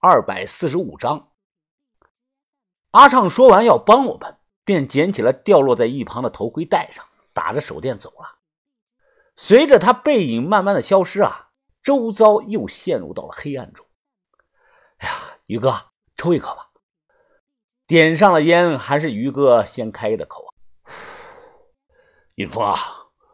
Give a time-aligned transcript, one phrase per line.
[0.00, 1.32] 二百四十五章。
[2.92, 8.38] 阿畅说完要帮我们，便捡起了掉落在一旁的头盔戴上，打着手电走了。
[9.34, 11.50] 随着他背影慢慢的消失啊，
[11.82, 13.84] 周遭又陷入到了黑暗中。
[14.98, 15.14] 哎呀，
[15.46, 16.70] 于哥，抽一口吧。
[17.88, 20.54] 点上了烟，还是于哥先开的口啊。
[22.36, 22.78] 云峰啊，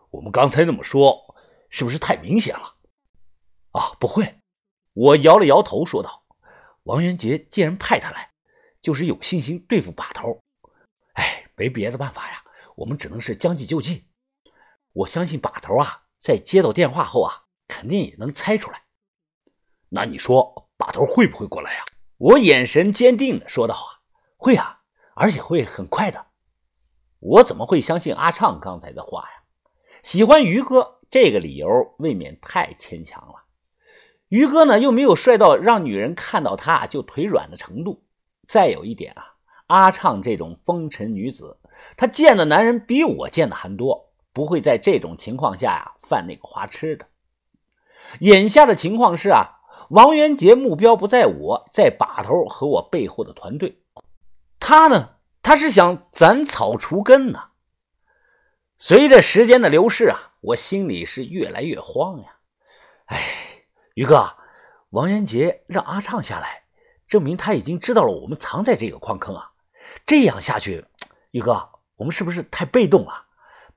[0.08, 1.36] 我们刚才那么说，
[1.68, 2.74] 是不是太明显了？
[3.72, 4.40] 啊，不会。
[4.94, 6.23] 我摇了摇头，说道
[6.84, 8.32] ：“王元杰既然派他来，
[8.80, 10.38] 就是有信心对付把头。
[11.14, 12.44] 哎，没别的办法呀，
[12.76, 14.04] 我们只能是将计就计。
[14.92, 18.82] 我相信把头啊，在接到电话后啊，肯定也能猜出来。
[19.88, 21.84] 那你说把头会不会过来呀？”
[22.18, 24.04] 我眼神坚定的说道：“啊，
[24.36, 24.82] 会啊，
[25.14, 26.26] 而且会很快的。
[27.18, 29.42] 我怎么会相信阿畅刚才的话呀？
[30.02, 33.43] 喜欢于哥这个理由未免太牵强了。”
[34.34, 38.02] 于哥呢，又没有帅到让女人看到他就腿软的程度。
[38.48, 39.36] 再有一点啊，
[39.68, 41.60] 阿畅这种风尘女子，
[41.96, 47.06] 她见的男人比我见的还多，不会在这种情况下呀犯那个花痴的。
[48.18, 53.82] 眼下的情况是啊，王元杰目标不在我，在把头和我背后的团队。
[54.58, 55.10] 他呢，
[55.42, 57.38] 他是想斩草除根呢。
[58.76, 62.38] 随着时间的流逝啊，我心里是越来越慌呀。
[63.04, 63.53] 哎。
[63.94, 64.34] 于哥，
[64.90, 66.64] 王元杰让阿畅下来，
[67.06, 69.52] 证明他已经知道了我们藏在这个矿坑啊！
[70.04, 70.84] 这样下去，
[71.30, 73.26] 于哥，我们是不是太被动了？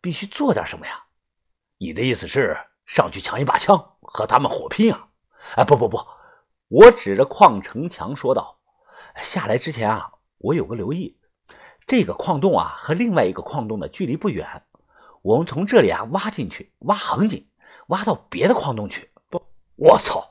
[0.01, 1.03] 必须做点什么呀？
[1.77, 5.09] 你的意思是上去抢一把枪，和他们火拼啊？
[5.55, 6.03] 哎，不不不，
[6.67, 8.57] 我指着矿城墙说道
[9.21, 11.19] ：“下来之前啊，我有个留意，
[11.85, 14.63] 这个矿洞啊和另外一个矿洞的距离不远，
[15.21, 17.47] 我们从这里啊挖进去，挖横井，
[17.89, 19.11] 挖到别的矿洞去。”
[19.77, 20.27] 我操！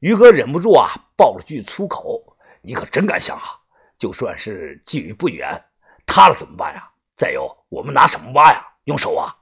[0.00, 2.36] 于哥忍不住啊，爆了句粗口。
[2.60, 3.58] 你可真敢想啊！
[3.96, 5.64] 就算是距离不远，
[6.04, 6.90] 塌了怎么办呀？
[7.16, 8.62] 再有，我们拿什么挖呀？
[8.84, 9.34] 用手挖？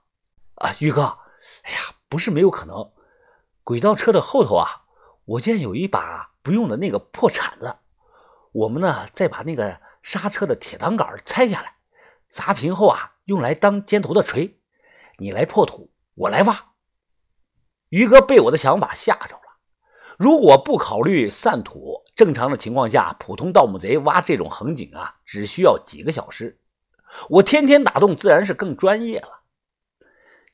[0.57, 1.03] 啊，于哥，
[1.65, 1.79] 哎呀，
[2.09, 2.93] 不是没有可能。
[3.65, 4.85] 轨道车的后头啊，
[5.25, 7.77] 我见有一把不用的那个破铲子。
[8.53, 11.75] 我们呢，再把那个刹车的铁挡杆拆下来，
[12.29, 14.61] 砸平后啊，用来当尖头的锤。
[15.19, 16.74] 你来破土，我来挖。
[17.95, 19.43] 于哥被我的想法吓着了。
[20.19, 26.59] 如果不考虑散土，正常的情况下，普通盗墓贼挖这种横井啊，只需要几个小时。
[27.31, 29.43] 我天天打洞，自然是更专业了。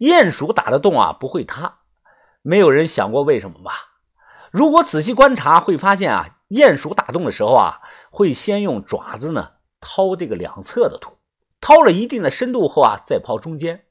[0.01, 1.79] 鼹鼠打的洞啊，不会塌。
[2.43, 3.73] 没有人想过为什么吧？
[4.51, 7.81] 如果仔细观察，会发现啊，鼹鼠打洞的时候啊，
[8.11, 11.17] 会先用爪子呢掏这个两侧的土，
[11.59, 13.87] 掏了一定的深度后啊，再刨中间，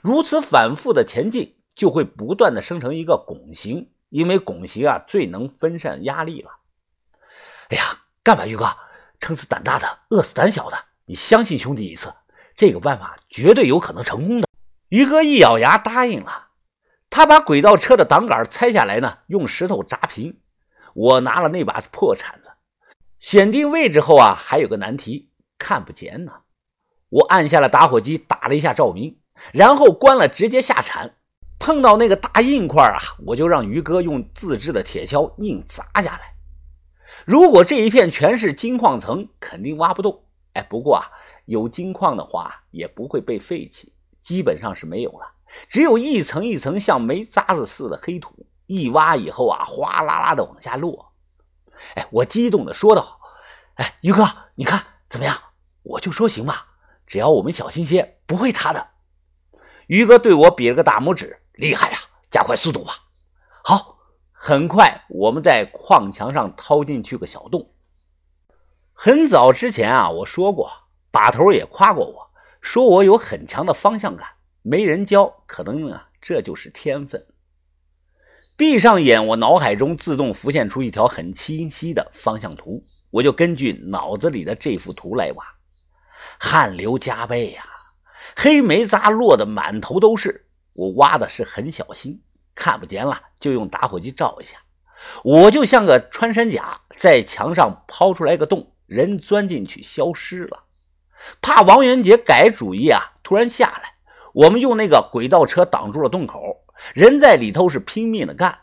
[0.00, 1.57] 如此反复的前进。
[1.78, 6.50] 就会不断的生成一个拱形，因为拱形啊最能分散压力了。
[7.68, 7.84] 哎呀，
[8.24, 8.66] 干吧，于哥，
[9.20, 10.76] 撑死胆大的，饿死胆小的。
[11.06, 12.12] 你相信兄弟一次，
[12.56, 14.48] 这个办法绝对有可能成功的。
[14.88, 16.48] 于哥一咬牙答应了。
[17.10, 20.40] 他把轨道车的挡杆拆下来呢，用石头砸平。
[20.94, 22.50] 我拿了那把破铲子，
[23.20, 26.32] 选定位置后啊，还有个难题，看不见呢。
[27.08, 29.20] 我按下了打火机，打了一下照明，
[29.52, 31.14] 然后关了，直接下铲。
[31.58, 36.34] 碰到那个大硬块啊，我就让于哥用自制的铁锹硬砸下来。
[37.24, 40.24] 如果这一片全是金矿层，肯定挖不动。
[40.54, 41.06] 哎，不过啊，
[41.46, 45.26] 有金矿的话也不会被废弃，基本上是没有了，
[45.68, 48.46] 只有一层一层像煤渣子似的黑土。
[48.66, 51.12] 一挖以后啊，哗啦啦的往下落。
[51.94, 53.18] 哎，我激动的说道
[53.76, 54.26] ：“哎，于哥，
[54.56, 55.38] 你看怎么样？
[55.82, 56.66] 我就说行吧，
[57.06, 58.88] 只要我们小心些，不会塌的。”
[59.88, 61.40] 于哥对我比了个大拇指。
[61.58, 61.98] 厉害呀！
[62.30, 62.92] 加快速度吧。
[63.64, 63.98] 好，
[64.30, 67.74] 很快我们在矿墙上掏进去个小洞。
[68.92, 70.70] 很早之前啊，我说过，
[71.10, 72.30] 把头也夸过我，
[72.60, 74.28] 说我有很强的方向感，
[74.62, 77.26] 没人教，可能啊这就是天分。
[78.56, 85.44] 闭上眼，我脑海中自动浮现出一条很清晰的方向图，我就根据脑子里的这幅图来挖。
[86.38, 87.64] 汗流浃背呀，
[88.36, 90.44] 黑煤渣落得满头都是。
[90.78, 92.22] 我挖的是很小心，
[92.54, 94.58] 看不见了就用打火机照一下。
[95.24, 100.66] 我就像个穿山甲，在墙上抛出来个洞，人钻进去消失了。
[101.42, 103.94] 怕王元杰改主意啊，突然下来，
[104.32, 106.64] 我们用那个轨道车挡住了洞口，
[106.94, 108.56] 人在里头是拼命的干。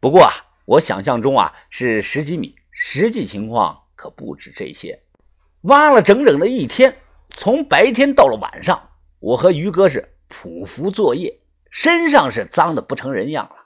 [0.00, 0.32] 不过啊，
[0.66, 5.02] 我想象中啊是十几米，实际情况可不止这些。
[5.62, 6.94] 挖了整整的一天，
[7.30, 10.11] 从白天到了晚上，我和于哥是。
[10.32, 13.56] 匍匐作业，身上是脏的不成人样了。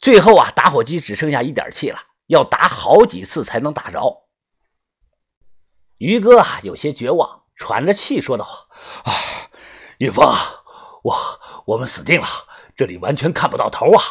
[0.00, 4.26] 最后啊，打火机只剩下一点气了，要打好几次才能打着。
[5.98, 8.44] 于哥啊，有些绝望，喘着气说道
[9.04, 9.12] ：“啊，
[9.98, 10.26] 玉峰，
[11.02, 11.16] 我
[11.66, 12.26] 我们死定了，
[12.74, 14.02] 这里完全看不到头啊！”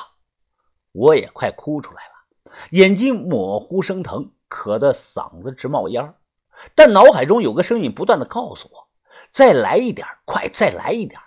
[0.93, 6.15] 我也快哭出来了，眼睛模糊生疼，渴得嗓子直冒烟
[6.73, 8.89] 但脑海中有个声音不断的告诉我
[9.29, 11.19] ：“再来一点，快再来一点！”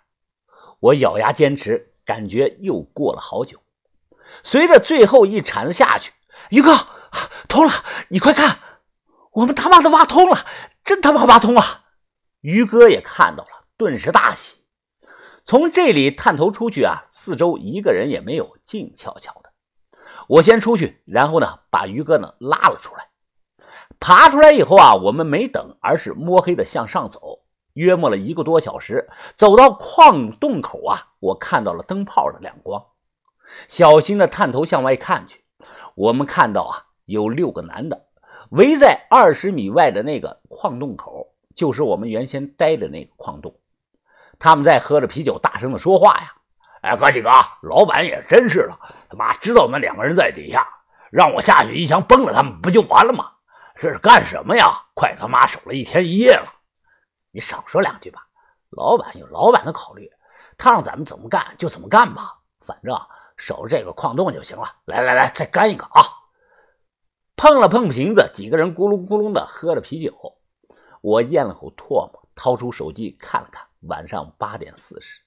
[0.81, 3.59] 我咬牙坚持，感觉又过了好久。
[4.43, 6.13] 随着最后一铲子下去，
[6.51, 6.77] 于哥
[7.49, 7.73] 通了，
[8.09, 8.59] 你快看！
[9.33, 10.47] 我们他妈的挖通了，
[10.85, 11.63] 真他妈挖通了！
[12.41, 14.59] 于哥也看到了，顿时大喜。
[15.45, 19.51] 从这里探头出去啊，四周一个人也没有，静悄悄的。
[20.29, 23.09] 我先出去，然后呢，把于哥呢拉了出来。
[23.99, 27.28] 爬出来以后啊，我们没等，而是摸黑的向上走。
[27.79, 32.85] 约摸了一个多小时，走到矿洞口啊，我看到了灯泡的亮光，
[33.69, 35.45] 小心的探头向外看去，
[35.95, 38.07] 我们看到啊，有六个男的。
[38.51, 43.55] 围在二十米外的那个矿洞口，就是我们原先待的那个矿洞。
[44.41, 46.33] 他们在喝着啤酒，大声的说话呀
[46.83, 47.31] ：“哎，哥几个，
[47.63, 48.77] 老板也真是的，
[49.09, 50.67] 他妈知道那两个人在底下，
[51.13, 53.31] 让我下去一枪崩了他们，不就完了吗？
[53.77, 54.83] 这是干什么呀？
[54.95, 56.58] 快他妈守了一天一夜了！
[57.39, 58.27] 你少说两句吧，
[58.71, 60.11] 老板有老板的考虑，
[60.57, 62.99] 他让咱们怎么干就怎么干吧，反正
[63.37, 64.69] 守着这个矿洞就行了。
[64.87, 66.03] 来来来，再干一个啊！”
[67.39, 70.13] 碰了碰瓶子，几个人咕噜咕噜的喝着啤酒。
[71.01, 75.21] 我咽了口唾沫，掏出手机看了看，晚上八点四十，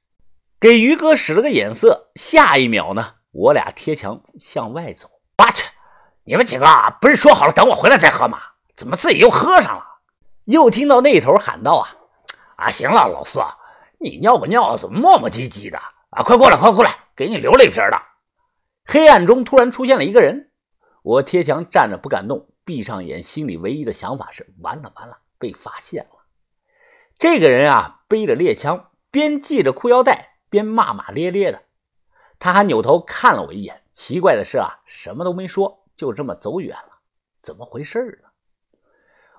[0.60, 2.12] 给于哥使了个眼色。
[2.16, 5.10] 下一秒呢，我俩贴墙向外走。
[5.38, 5.64] 我去，
[6.25, 6.68] 你们几个
[7.00, 8.38] 不是说好了等我回来再喝吗？
[8.75, 9.86] 怎么自己又喝上了？
[10.44, 11.96] 又听到那头喊道：“啊
[12.62, 13.40] 啊，行了，老四，
[13.98, 14.78] 你尿不尿？
[14.78, 15.80] 怎么磨磨唧唧的
[16.12, 16.22] 啊？
[16.22, 18.00] 快过来，快过来，给你留了一瓶的。”
[18.86, 20.52] 黑暗中突然出现了一个人。
[21.02, 26.19] 我贴墙站着不敢动，闭上眼，心里唯一的想法是：完了完了，被发现了。
[27.18, 31.64] 这个人啊，背着猎枪，边系着裤腰带，边骂骂咧咧的。
[32.38, 33.81] 他还扭头看了我一眼。
[33.92, 37.00] 奇怪的是啊，什么都没说，就这么走远了。
[37.40, 38.30] 怎么回事呢？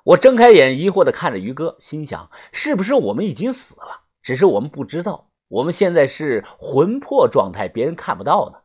[0.05, 4.03] 我睁开眼，疑惑的看着于哥，心想：是不是我们已经死了？
[4.21, 8.59] 只是我们不知道，我们现在是魂魄状态，别人看不到呢。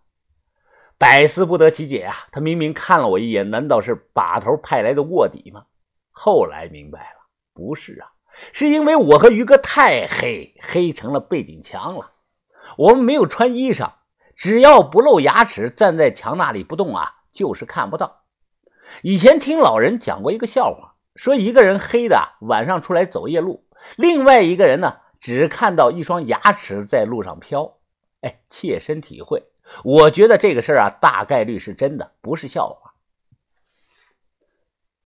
[0.98, 2.16] 百思不得其解啊！
[2.32, 5.66] 他明明看了我一眼，难道是把头派来的卧底吗？
[6.10, 8.10] 后来明白了，不是啊，
[8.52, 12.14] 是因为我和于哥太黑，黑成了背景墙了。
[12.78, 13.92] 我们没有穿衣裳，
[14.36, 18.24] 只要不露牙齿，站在墙那里不动啊，就是看不到。
[19.04, 23.66] 以前听老人讲过一个笑话，说一个人黑的晚上出来走夜路，
[23.98, 27.80] 另外一个人呢，只看到一双牙齿在路上飘。
[28.22, 29.44] 哎，切身体会。
[29.84, 32.87] 我觉得这个事儿啊，大概率是真的，不是笑话。